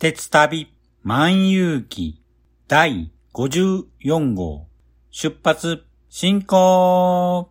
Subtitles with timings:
[0.00, 0.66] 鉄旅
[1.02, 2.22] 万有記
[2.66, 4.66] 第54号。
[5.10, 7.50] 出発進行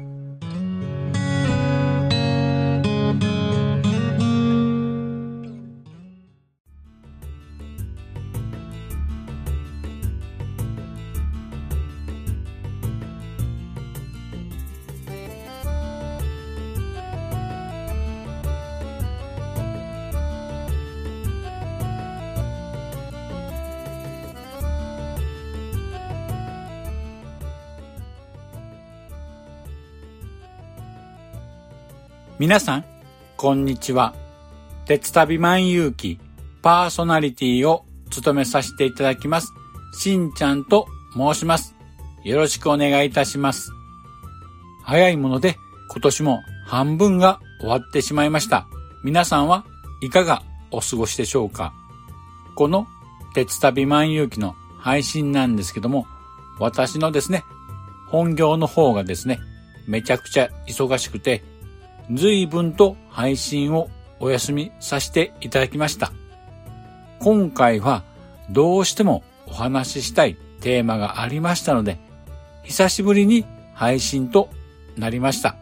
[32.51, 32.85] 皆さん、
[33.37, 34.13] こんにちは。
[34.85, 36.19] 鉄旅万有記
[36.61, 39.53] パーソナリティを務めさせていただきます。
[39.97, 40.85] しんちゃんと
[41.15, 41.75] 申します。
[42.25, 43.71] よろしくお願いいたします。
[44.83, 45.55] 早いもので
[45.91, 48.67] 今年も半分が終わってしまいました。
[49.01, 49.63] 皆さんは
[50.01, 51.73] いかがお過ごしでしょうか？
[52.57, 52.85] この
[53.33, 56.05] 鉄旅万有記の配信なんですけども、
[56.59, 57.45] 私のですね、
[58.09, 59.39] 本業の方がですね、
[59.87, 61.49] めちゃくちゃ忙しくて、
[62.13, 63.89] 随分と配信を
[64.19, 66.11] お休みさせていただきました。
[67.19, 68.03] 今回は
[68.49, 71.97] どうしてもお話ししたいテーマがありましたので、
[72.63, 74.49] 久しぶりに配信と
[74.97, 75.55] なりました。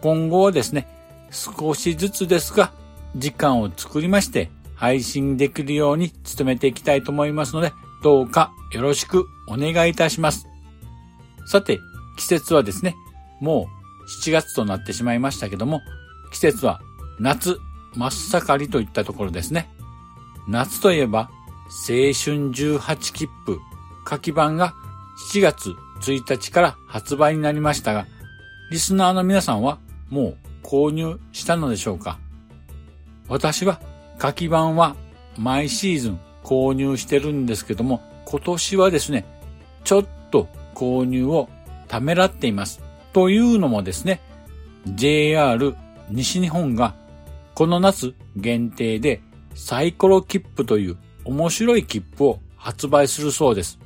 [0.00, 0.88] 今後はですね、
[1.30, 2.72] 少しずつですが、
[3.16, 10.48] 時間を作りまして、配信できるように努めていきたいと思いますので、どうかよろしくお願いいたします。
[11.46, 11.78] さて、
[12.16, 12.96] 季節はですね、
[13.40, 15.82] もう7月となってしまいましたけども、
[16.32, 16.80] 季節は
[17.18, 17.58] 夏
[17.94, 19.68] 真っ盛りといったところですね。
[20.48, 21.30] 夏といえば、
[21.68, 23.58] 青春18切符、
[24.08, 24.74] 書き版が
[25.32, 28.06] 7月1日から発売になりましたが、
[28.70, 29.78] リスナーの皆さんは
[30.10, 32.18] もう購入したのでしょうか？
[33.28, 33.80] 私は
[34.20, 34.96] 書き版は
[35.38, 39.24] 毎シーズン購入してるんですけども、今年はですね、
[39.84, 41.48] ちょっと購入を
[41.88, 42.81] ためらっています。
[43.12, 44.20] というのもですね、
[44.86, 45.74] JR
[46.10, 46.94] 西日本が
[47.54, 49.20] この夏限定で
[49.54, 53.78] サイコロ切符という面白い切符を発売するそうです。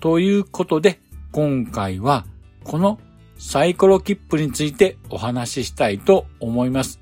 [0.00, 1.00] ということで、
[1.32, 2.24] 今回は
[2.64, 2.98] この
[3.38, 7.00] サイコロ切符についてお話ししたいと思います。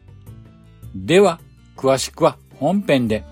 [0.95, 1.41] では、
[1.77, 3.25] 詳しくは本編で。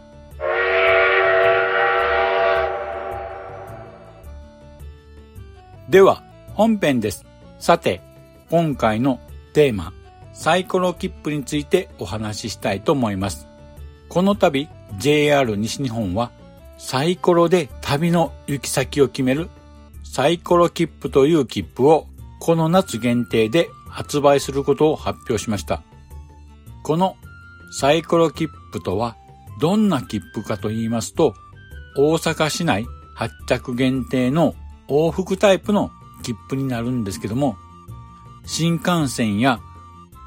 [5.88, 6.22] では、
[6.54, 7.26] 本編です。
[7.58, 8.00] さて、
[8.52, 9.18] 今回の
[9.54, 9.94] テーマ、
[10.34, 13.48] サイコロ切符についてお話ししたいと思います。
[14.10, 14.68] この度、
[14.98, 16.32] JR 西日本は、
[16.76, 19.48] サイコロで旅の行き先を決める
[20.04, 22.08] サイコロ切符という切符を
[22.40, 25.82] この夏限定で発売することを発表しました。
[26.82, 27.16] この
[27.70, 29.16] サイコロ切符とは
[29.62, 31.32] どんな切符かと言いますと、
[31.96, 32.84] 大阪市内
[33.14, 34.54] 発着限定の
[34.88, 35.90] 往復タイプの
[36.22, 37.56] 切符になるんですけども、
[38.44, 39.60] 新幹線や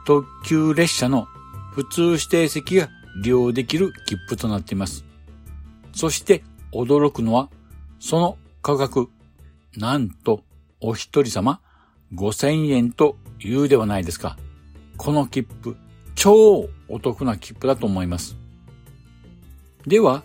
[0.05, 1.27] 特急列車の
[1.73, 2.89] 普通指定席が
[3.21, 5.05] 利用できる切符となっています。
[5.93, 7.49] そして驚くのは、
[7.99, 9.09] その価格、
[9.77, 10.43] なんと
[10.79, 11.61] お一人様
[12.13, 14.37] 5000円と言うではないですか。
[14.97, 15.77] この切符、
[16.15, 18.37] 超お得な切符だと思います。
[19.85, 20.23] では、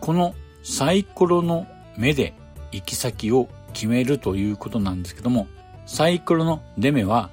[0.00, 1.66] このサイコロの
[1.96, 2.34] 目で
[2.72, 5.46] 行き先を決めるということなんですけども、
[5.86, 7.30] サイコロの出目は、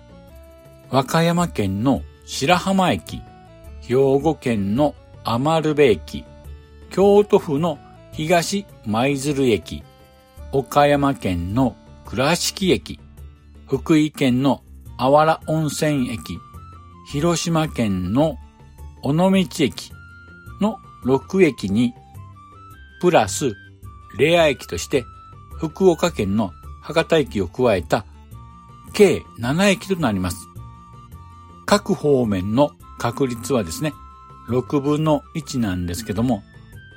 [0.91, 3.23] 和歌山県の白浜駅、
[3.81, 6.23] 兵庫県の余部駅、
[6.91, 7.79] 京都府の
[8.11, 9.83] 東舞鶴駅、
[10.51, 12.99] 岡山県の倉敷駅、
[13.67, 14.61] 福井県の
[14.97, 16.37] あわら温泉駅、
[17.11, 18.37] 広島県の
[19.01, 19.91] 尾道駅
[20.61, 21.95] の6駅に、
[23.01, 23.53] プラス
[24.19, 25.05] レア駅として
[25.57, 26.51] 福岡県の
[26.83, 28.05] 博多駅を加えた
[28.93, 30.47] 計7駅となります。
[31.65, 33.93] 各方面の確率はですね、
[34.49, 36.43] 6分の1なんですけども、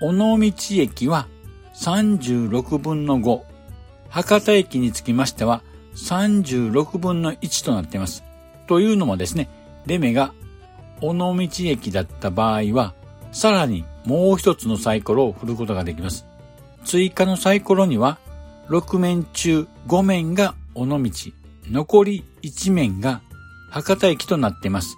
[0.02, 1.26] 尾道駅は
[1.74, 3.40] 36分の5、
[4.08, 5.62] 博多駅につきましては
[5.94, 8.22] 36分の1となっています。
[8.66, 9.48] というのもですね、
[9.86, 10.32] レメが
[11.00, 11.34] 尾道
[11.64, 12.94] 駅だった場合は、
[13.32, 16.26] さらにもう一つのサイコロを振ることができます。
[16.84, 18.18] 追加のサイコロには、
[18.68, 20.98] 6面中5面が尾道、
[21.70, 23.22] 残り1面が
[23.70, 24.96] 博多駅となっています。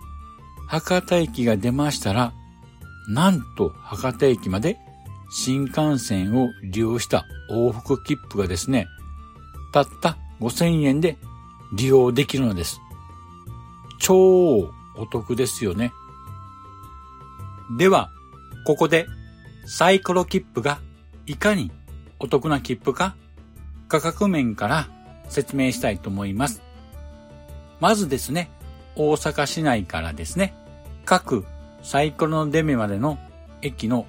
[0.67, 2.33] 博多駅が出ましたら、
[3.09, 4.79] なんと博多駅まで
[5.31, 8.87] 新幹線を利用した往復切符がですね、
[9.73, 11.17] たった5000円で
[11.73, 12.81] 利用できるのです。
[13.99, 15.93] 超お得ですよね。
[17.79, 18.11] では、
[18.67, 19.07] ここで
[19.67, 20.81] サイコロ切符が
[21.27, 21.71] いかに
[22.19, 23.17] お得な切符か
[23.89, 24.89] 価格面から
[25.29, 26.63] 説明したいと思います。
[27.81, 28.51] まずですね、
[28.97, 30.55] 大阪市内からですね、
[31.05, 31.45] 各
[31.83, 33.19] サイコロの出目までの
[33.63, 34.07] 駅の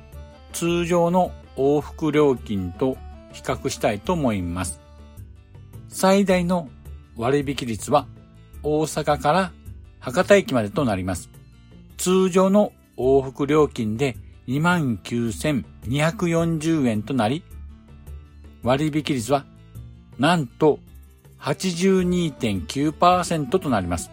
[0.54, 2.98] 通常の往復料金と
[3.32, 4.80] 比較したいと思います。
[5.88, 6.70] 最大の
[7.16, 8.08] 割引率は
[8.64, 9.52] 大阪から
[10.00, 11.30] 博多駅までとなります。
[11.98, 14.16] 通常の往復料金で
[14.48, 17.44] 29,240円となり、
[18.64, 19.46] 割引率は
[20.18, 20.80] なんと
[21.42, 24.12] 82.9%となります。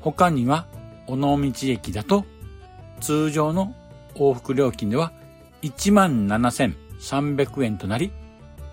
[0.00, 0.66] 他には、
[1.06, 2.24] 尾道駅だと
[3.00, 3.74] 通常の
[4.14, 5.12] 往復料金では
[5.62, 8.10] 17,300円となり、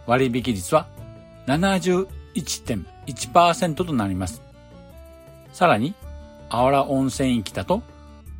[0.06, 0.88] 割引率は
[1.48, 4.42] 71.1%となります。
[5.54, 5.94] さらに、
[6.50, 7.84] あわら温泉駅だと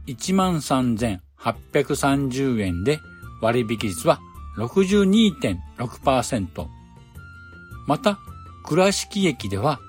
[0.08, 3.00] 13,830円で
[3.42, 4.20] 割引率は
[4.58, 6.68] 62.6%。
[7.86, 8.20] また、
[8.68, 9.80] 倉敷駅では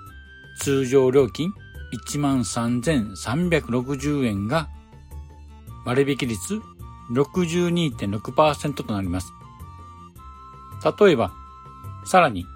[0.60, 1.52] 通常料金
[2.12, 4.69] 13,360円が
[5.84, 6.60] 割引率
[7.10, 9.32] 62.6%となります。
[11.00, 11.32] 例えば、
[12.04, 12.46] さらに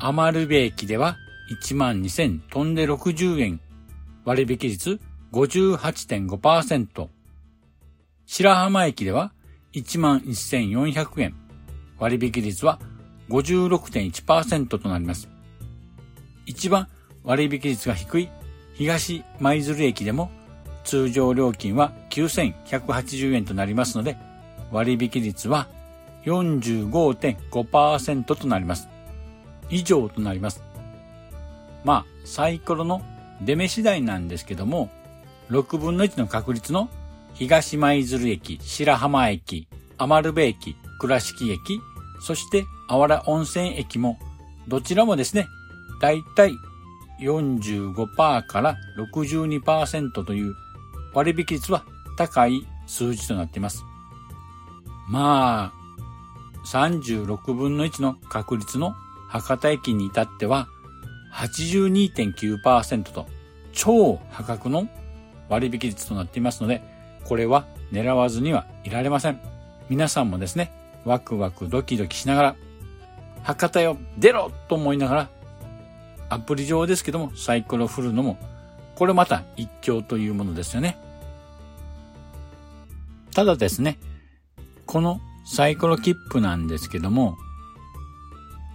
[0.00, 1.16] 余部駅では
[1.62, 3.60] 12,000飛んで60円、
[4.24, 4.98] 割引率
[5.30, 7.08] 58.5%。
[8.26, 9.32] 白浜駅では
[9.74, 11.36] 11,400円、
[12.00, 12.80] 割引率は
[13.28, 15.37] 56.1%となります。
[16.48, 16.88] 一番
[17.24, 18.30] 割引率が低い
[18.72, 20.30] 東舞鶴駅でも
[20.82, 24.16] 通常料金は9180円となりますので、
[24.72, 25.68] 割引率は
[26.24, 28.88] 45.5%となります。
[29.68, 30.62] 以上となります。
[31.84, 33.02] まあ、サイコロの
[33.42, 34.88] 出目次第なんですけども、
[35.50, 36.88] 6分の1の確率の
[37.34, 39.68] 東舞鶴駅、白浜駅、
[39.98, 41.80] 余部駅、倉敷駅、
[42.22, 44.18] そしてあわら温泉駅も、
[44.68, 45.48] どちらもですね、
[46.00, 46.52] だいたい
[47.20, 48.76] 45%から
[49.14, 50.54] 62%という
[51.12, 51.84] 割引率は
[52.16, 53.84] 高い数字となっています。
[55.08, 55.78] まあ、
[56.66, 58.94] 36分の1の確率の
[59.28, 60.68] 博多駅に至っては
[61.34, 63.26] 82.9%と
[63.72, 64.88] 超破格の
[65.48, 66.82] 割引率となっていますので、
[67.24, 69.40] これは狙わずにはいられません。
[69.88, 70.72] 皆さんもですね、
[71.04, 72.56] ワクワクドキドキしながら、
[73.42, 75.30] 博多よ出ろと思いながら、
[76.28, 78.38] アプリ上ですけどもサイコロ振るのも、
[78.96, 80.98] これまた一興というものですよね。
[83.34, 83.98] ただですね、
[84.86, 87.36] このサイコロ切符なんですけども、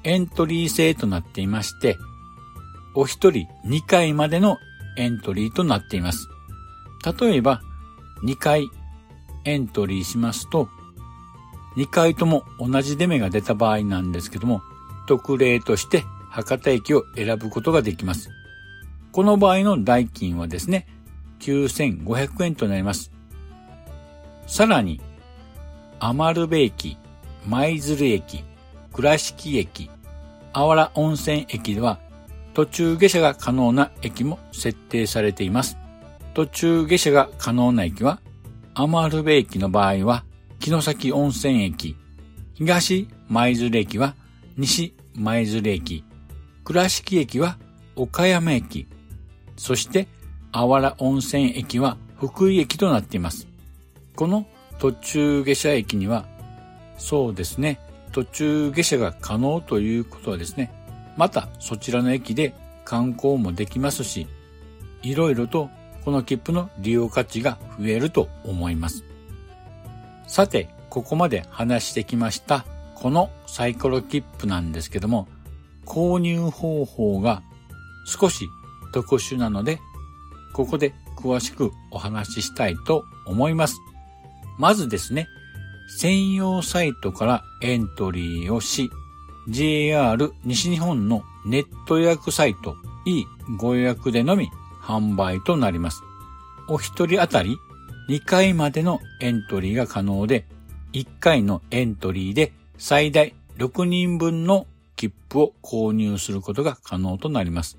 [0.03, 1.97] エントリー制となっていまして、
[2.95, 4.57] お一人2回までの
[4.97, 6.27] エントリーとなっています。
[7.19, 7.61] 例えば、
[8.23, 8.69] 2回
[9.45, 10.69] エントリーしますと、
[11.75, 14.61] 2回とも同じ出目が出た場合なんですけども、
[15.07, 18.31] 特例として博多駅を選ぶことができます。
[19.11, 20.87] この場合の代金はですね、
[21.39, 23.11] 9500円となります。
[24.47, 24.99] さらに、
[25.99, 26.97] 余部駅、
[27.45, 28.43] 舞鶴駅、
[28.91, 29.91] 倉敷駅、
[30.53, 31.99] あわら温泉駅では
[32.55, 35.77] 途中下車が可能な駅も設定されています。
[36.33, 38.19] 途中下車が可能な駅は、
[38.73, 40.25] 余部駅の場合は、
[40.59, 41.95] 城崎温泉駅、
[42.55, 44.15] 東舞鶴駅は
[44.57, 46.03] 西舞鶴駅、
[46.63, 47.57] 倉敷駅は
[47.95, 48.87] 岡山駅、
[49.57, 50.07] そして
[50.51, 53.47] あわら温泉駅は福井駅となっています。
[54.15, 54.45] この
[54.79, 56.25] 途中下車駅には、
[56.97, 57.79] そうですね、
[58.11, 60.71] 途中下車が可能ということはですね、
[61.17, 62.53] またそちらの駅で
[62.85, 64.27] 観光もできますし、
[65.01, 65.69] いろいろと
[66.05, 69.03] この切符の利用価値が増えると思います。
[70.27, 72.65] さて、ここまで話してきました
[72.95, 75.27] このサイコロ切符なんですけども、
[75.85, 77.43] 購入方法が
[78.05, 78.47] 少し
[78.93, 79.79] 特殊なので、
[80.53, 83.77] ここで詳しくお話ししたいと思います。
[84.57, 85.27] まずですね、
[85.97, 88.89] 専用サイトからエントリーをし、
[89.49, 92.75] JR 西日本のネット予約サイト
[93.05, 93.25] E
[93.57, 94.49] ご予約でのみ
[94.81, 96.01] 販売となります。
[96.69, 97.57] お一人当たり
[98.09, 100.45] 2回までのエントリーが可能で、
[100.93, 104.67] 1回のエントリーで最大6人分の
[105.03, 107.77] 切符を購入することが可能となります。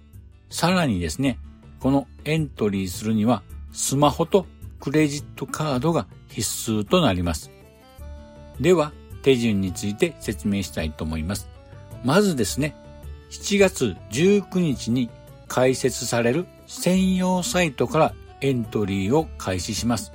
[0.50, 1.38] さらにですね、
[1.80, 4.46] このエントリーするにはスマホと
[4.78, 7.50] クレジットカードが必須となります。
[8.60, 11.48] では、手順について説明したいと思います。
[12.04, 12.76] まずですね、
[13.30, 15.08] 7月19日に
[15.48, 20.12] 開設される専用サイトからエントリーを開始します。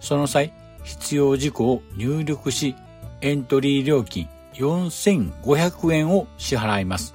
[0.00, 2.74] その際、必要事項を入力し、
[3.20, 7.14] エントリー料金4500円を支払います。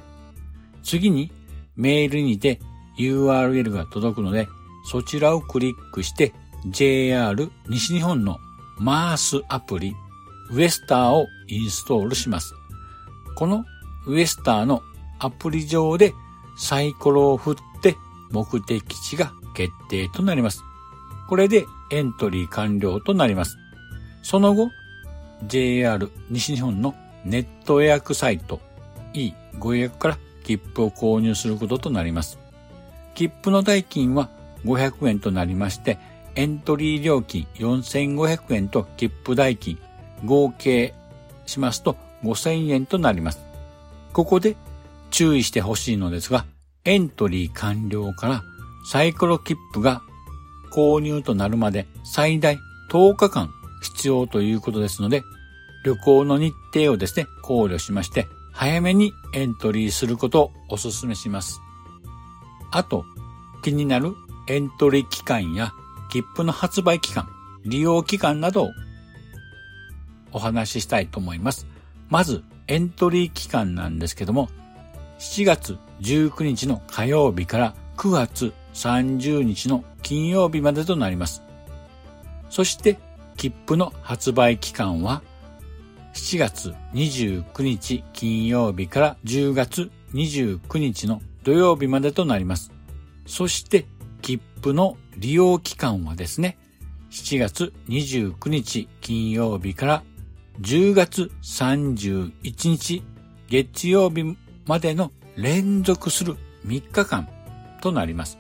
[0.83, 1.31] 次に、
[1.75, 2.59] メールにて
[2.97, 4.47] URL が届くので、
[4.85, 6.33] そちらをクリックして
[6.67, 8.38] JR 西日本の
[8.77, 9.95] マースアプリ
[10.51, 12.53] ウエスターをインストールします。
[13.35, 13.65] この
[14.05, 14.81] ウエスターの
[15.19, 16.13] アプリ上で
[16.57, 17.95] サイコロを振って
[18.31, 20.63] 目的地が決定となります。
[21.29, 23.57] これでエントリー完了となります。
[24.21, 24.69] その後、
[25.47, 28.59] JR 西日本のネット予約サイト
[29.13, 32.37] E ご予約から切符を購入することとなります。
[33.15, 34.29] 切符の代金は
[34.65, 35.97] 500円となりまして、
[36.35, 39.77] エントリー料金4500円と切符代金
[40.25, 40.93] 合計
[41.45, 43.39] しますと5000円となります。
[44.13, 44.55] ここで
[45.11, 46.45] 注意してほしいのですが、
[46.85, 48.43] エントリー完了から
[48.89, 50.01] サイクロ切符が
[50.73, 52.57] 購入となるまで最大
[52.91, 53.49] 10日間
[53.81, 55.23] 必要ということですので、
[55.83, 61.59] 旅行の日程をですね、考慮しまして、早めにエントリーすることをお勧めします。
[62.71, 63.05] あと、
[63.63, 64.13] 気になる
[64.47, 65.73] エントリー期間や
[66.11, 67.27] 切符の発売期間、
[67.65, 68.71] 利用期間などを
[70.31, 71.67] お話ししたいと思います。
[72.09, 74.49] まず、エントリー期間なんですけども、
[75.19, 81.41] 7月19日の火曜日から9月30日の金曜日までとなります。
[82.49, 82.99] そして、
[83.37, 85.21] 切符の発売期間は、
[86.13, 92.72] 7月29日金曜日から10月29日の土曜日までとなります。
[93.25, 93.86] そして、
[94.22, 96.58] 切符の利用期間はですね、
[97.10, 100.03] 7月29日金曜日から
[100.62, 102.32] 10月31
[102.70, 103.03] 日
[103.50, 107.27] 月曜日までの連続する3日間
[107.82, 108.38] となります。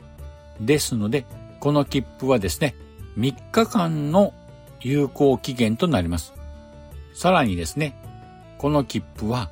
[0.61, 1.25] ですので、
[1.59, 2.75] この切符はですね、
[3.17, 4.31] 3日間の
[4.79, 6.33] 有効期限となります。
[7.13, 7.95] さらにですね、
[8.57, 9.51] この切符は、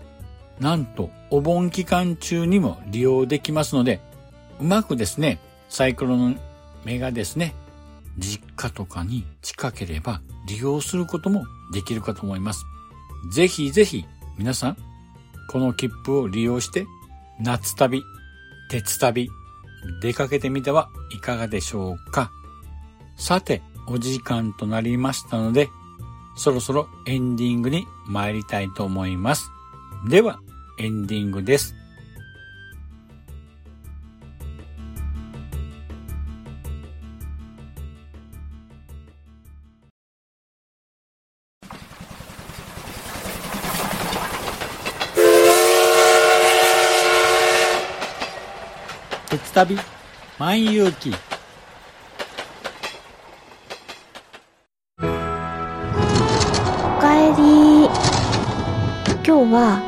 [0.60, 4.00] なんとお盆期間中にも利用できますので、
[4.60, 5.40] うまくですね、
[5.70, 6.36] サイクロの
[6.86, 7.56] 目がですね、
[8.18, 12.66] 実家とかに近ければ利用することもできるかと思います。
[13.34, 14.06] ぜひぜひ
[14.38, 14.78] 皆さん、
[15.50, 16.86] この切符を利用して
[17.40, 18.04] 夏旅、
[18.70, 19.30] 鉄旅、
[20.02, 22.32] 出かけてみてはいかがでしょうか。
[23.18, 25.70] さて、お時間となりましたので、
[26.36, 29.52] そろそろエンディングに参りたいと思います。
[30.10, 30.40] では、
[30.80, 31.76] エンディングです。
[49.30, 49.78] 鉄旅
[50.40, 51.14] 万有記
[59.42, 59.82] 今日は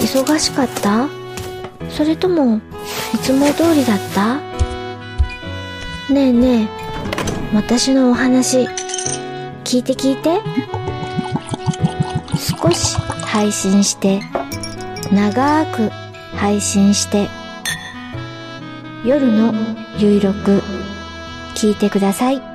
[0.00, 1.08] 忙しかった？
[1.88, 2.60] それとも
[3.14, 4.36] いつも通りだった？
[6.12, 6.68] ねえね
[7.52, 8.68] え私のお話
[9.64, 10.42] 聞いて聞いて。
[12.36, 14.20] 少し配信して、
[15.10, 15.88] 長く
[16.36, 17.30] 配信して、
[19.06, 19.54] 夜の
[19.96, 20.62] ゆいろく
[21.54, 22.51] 聞いてください。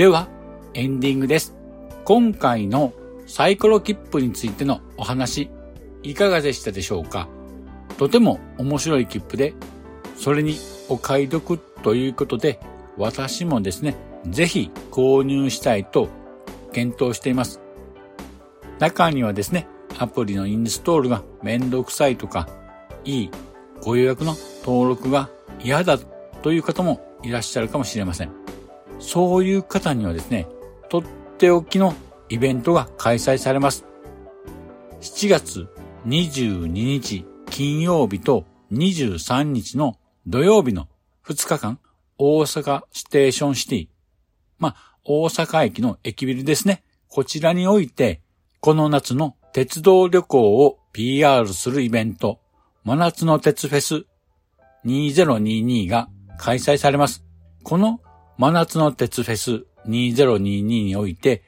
[0.00, 0.30] では、
[0.72, 1.54] エンディングです。
[2.06, 2.94] 今回の
[3.26, 5.50] サイコロ切符についてのお話、
[6.02, 7.28] いかがでしたでしょうか？
[7.98, 9.52] とても面白い切符で、
[10.16, 10.56] それに
[10.88, 12.60] お買い得ということで、
[12.96, 13.94] 私もですね、
[14.26, 16.08] ぜひ購入したいと
[16.72, 17.60] 検討しています。
[18.78, 22.48] 中にはですね、アプリのインストールがめんどくさいとか、
[23.04, 23.30] いい
[23.82, 25.28] ご予約の登録が
[25.62, 25.98] 嫌だ
[26.40, 28.39] という方もいらっしゃるかもしれません。
[29.00, 30.46] そういう方にはですね、
[30.88, 31.02] とっ
[31.38, 31.94] ておきの
[32.28, 33.84] イベントが開催されます。
[35.00, 35.68] 7月
[36.06, 40.88] 22日金曜日と23日の土曜日の
[41.26, 41.78] 2日間、
[42.18, 43.88] 大阪ステーションシティ。
[44.58, 46.84] まあ、大阪駅の駅ビルですね。
[47.08, 48.20] こちらにおいて、
[48.60, 52.38] この夏の鉄道旅行を PR するイベント、
[52.84, 54.04] 真夏の鉄フェス
[54.84, 57.24] 2022が開催されます。
[57.62, 58.00] この
[58.40, 61.42] 真夏の鉄フェス2022において、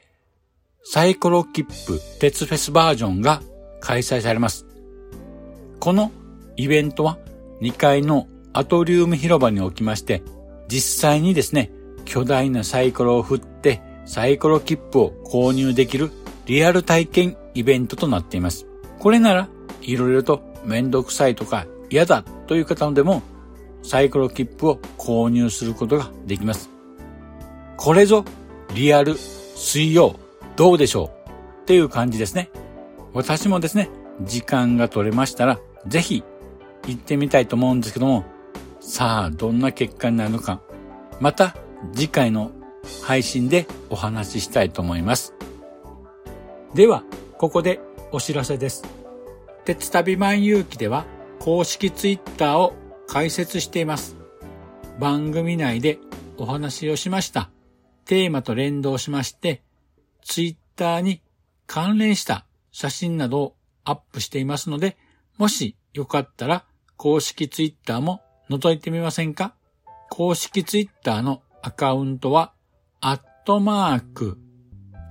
[0.83, 3.41] サイコロ切符鉄フェスバージョンが
[3.79, 4.67] 開催されます。
[5.79, 6.11] この
[6.55, 7.17] イベントは
[7.61, 10.21] 2階のアトリウム広場におきまして、
[10.67, 11.71] 実際にですね、
[12.05, 16.11] 巨大なサイコロを振ってサイコロ切符を購入できる
[16.45, 18.67] リアル体験イベントとなっています。
[18.99, 19.49] これなら、
[19.81, 23.23] いろいろとめんどくさいとか嫌だという方でも、
[23.81, 26.72] サイコロ切符を購入することができます。
[27.77, 28.23] これぞ
[28.73, 30.15] リアル水曜
[30.55, 31.29] どうでしょう？
[31.63, 32.49] っていう感じですね。
[33.13, 33.89] 私もですね、
[34.21, 36.23] 時間が取れましたら、ぜひ
[36.87, 38.25] 行ってみたいと思うんですけども、
[38.79, 40.61] さあ、どんな結果になるのか、
[41.19, 41.55] また
[41.93, 42.51] 次回の
[43.01, 45.33] 配信でお話ししたいと思います。
[46.73, 47.03] では、
[47.37, 47.79] ここで
[48.11, 48.83] お知らせです。
[49.65, 51.05] 鉄旅万有記では
[51.39, 52.73] 公式ツイッターを
[53.07, 54.15] 開設しています。
[54.99, 55.99] 番組内で
[56.37, 57.49] お話をしました
[58.05, 59.63] テーマと連動しまして、
[60.23, 61.21] ツイッターに
[61.67, 64.97] 関連した写真などをアップしていますので、
[65.37, 66.65] もしよかったら
[66.97, 69.55] 公式ツイッターも覗いてみませんか？
[70.09, 72.53] 公式ツイッターのアカウントは、
[73.01, 74.37] アットマーク、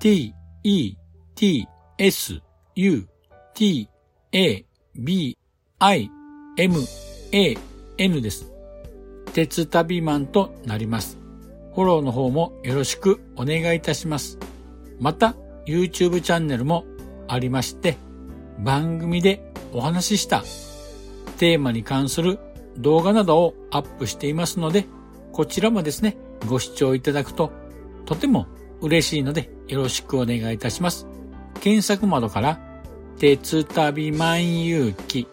[0.01, 0.97] t, e,
[1.35, 2.41] t, s,
[2.75, 3.09] u,
[3.55, 3.89] t,
[4.33, 5.39] a, b,
[5.79, 6.11] i,
[6.57, 6.77] m,
[7.33, 7.59] a,
[7.99, 8.53] n です。
[9.33, 11.19] 鉄旅マンとなります。
[11.75, 14.39] フォローの方もよろしくお願いいたします。
[15.01, 15.35] また、
[15.67, 16.85] YouTube チャンネルも
[17.29, 17.97] ありまして、
[18.59, 20.43] 番組でお話しした
[21.39, 22.39] テーマに関する
[22.77, 24.87] 動画などをアップしていますので、
[25.33, 27.53] こちらもですね、ご視聴いただくと
[28.05, 28.47] とても
[28.81, 31.07] 嬉しいのでよろしくお願いいたします。
[31.61, 32.61] 検索窓から、
[33.19, 35.27] 鉄旅万有記、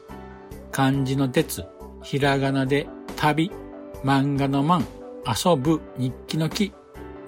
[0.71, 1.65] 漢字の鉄、
[2.03, 3.51] ひらがなで旅、
[4.03, 4.85] 漫画の漫、
[5.25, 6.73] 遊ぶ日記の木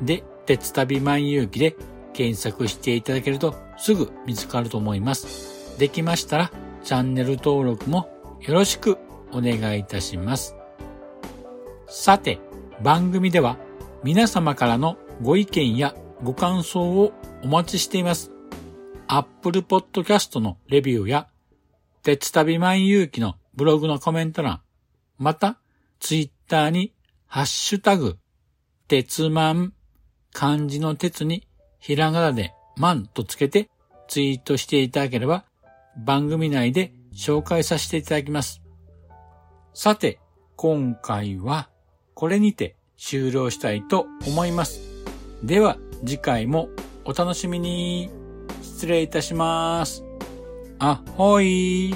[0.01, 1.75] で鉄旅万有記で
[2.13, 5.77] 検索していただけるとすぐ見つかると思います。
[5.77, 6.51] できましたら
[6.83, 8.09] チャンネル登録も
[8.41, 8.97] よろしく
[9.31, 10.55] お願いいたします。
[11.87, 12.39] さて、
[12.81, 13.57] 番組では
[14.03, 18.31] 皆様からのご意見やご感想をお待ちしています。
[19.07, 21.27] Apple Podcast のレビューや、
[22.01, 24.61] 鉄旅万有記のブログのコメント欄、
[25.17, 25.59] また、
[25.99, 26.93] Twitter に
[27.33, 28.17] ハッシュタグ、
[28.89, 29.73] 鉄マン、
[30.33, 31.47] 漢字の鉄に
[31.79, 33.69] ひらがなでマンとつけて
[34.09, 35.45] ツイートしていただければ
[35.95, 38.61] 番組内で紹介させていただきます。
[39.73, 40.19] さて、
[40.57, 41.69] 今回は
[42.15, 44.81] これにて終了したいと思います。
[45.41, 46.67] では次回も
[47.05, 48.11] お楽しみに。
[48.61, 50.03] 失礼いたします。
[50.79, 51.95] あほい